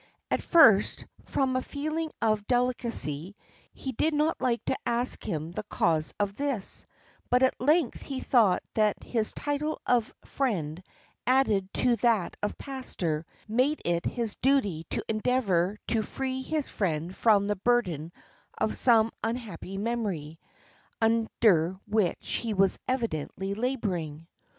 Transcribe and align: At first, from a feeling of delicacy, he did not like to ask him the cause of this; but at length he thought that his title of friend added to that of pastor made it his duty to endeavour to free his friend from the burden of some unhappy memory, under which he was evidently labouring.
At 0.31 0.41
first, 0.41 1.05
from 1.25 1.55
a 1.55 1.61
feeling 1.61 2.09
of 2.23 2.47
delicacy, 2.47 3.35
he 3.71 3.91
did 3.91 4.15
not 4.15 4.41
like 4.41 4.65
to 4.65 4.75
ask 4.83 5.23
him 5.23 5.51
the 5.51 5.61
cause 5.61 6.11
of 6.19 6.37
this; 6.37 6.87
but 7.29 7.43
at 7.43 7.61
length 7.61 8.01
he 8.01 8.19
thought 8.19 8.63
that 8.73 9.03
his 9.03 9.31
title 9.31 9.79
of 9.85 10.11
friend 10.25 10.81
added 11.27 11.71
to 11.75 11.97
that 11.97 12.35
of 12.41 12.57
pastor 12.57 13.27
made 13.47 13.79
it 13.85 14.07
his 14.07 14.33
duty 14.37 14.85
to 14.89 15.05
endeavour 15.07 15.77
to 15.89 16.01
free 16.01 16.41
his 16.41 16.67
friend 16.67 17.15
from 17.15 17.45
the 17.45 17.57
burden 17.57 18.11
of 18.57 18.75
some 18.75 19.11
unhappy 19.23 19.77
memory, 19.77 20.39
under 20.99 21.77
which 21.85 22.37
he 22.37 22.55
was 22.55 22.79
evidently 22.87 23.53
labouring. 23.53 24.25